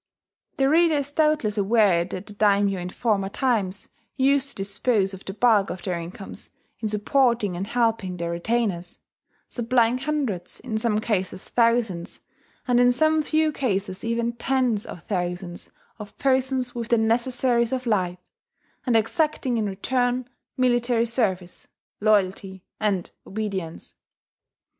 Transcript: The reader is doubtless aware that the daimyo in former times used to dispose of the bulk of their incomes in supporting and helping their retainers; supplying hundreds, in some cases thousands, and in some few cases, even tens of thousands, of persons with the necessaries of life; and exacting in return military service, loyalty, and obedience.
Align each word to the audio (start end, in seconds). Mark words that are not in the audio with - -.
The 0.57 0.67
reader 0.67 0.95
is 0.95 1.11
doubtless 1.11 1.59
aware 1.59 2.03
that 2.05 2.25
the 2.25 2.33
daimyo 2.33 2.79
in 2.79 2.89
former 2.89 3.29
times 3.29 3.89
used 4.17 4.49
to 4.49 4.55
dispose 4.55 5.13
of 5.13 5.23
the 5.25 5.33
bulk 5.35 5.69
of 5.69 5.83
their 5.83 5.99
incomes 5.99 6.49
in 6.79 6.89
supporting 6.89 7.55
and 7.55 7.67
helping 7.67 8.17
their 8.17 8.31
retainers; 8.31 8.97
supplying 9.47 9.99
hundreds, 9.99 10.59
in 10.59 10.79
some 10.79 10.99
cases 11.01 11.47
thousands, 11.49 12.19
and 12.67 12.79
in 12.79 12.91
some 12.91 13.21
few 13.21 13.51
cases, 13.51 14.03
even 14.03 14.33
tens 14.33 14.87
of 14.87 15.03
thousands, 15.03 15.69
of 15.99 16.17
persons 16.17 16.73
with 16.73 16.89
the 16.89 16.97
necessaries 16.97 17.71
of 17.71 17.85
life; 17.85 18.31
and 18.87 18.95
exacting 18.95 19.59
in 19.59 19.67
return 19.67 20.27
military 20.57 21.05
service, 21.05 21.67
loyalty, 21.99 22.63
and 22.79 23.11
obedience. 23.27 23.93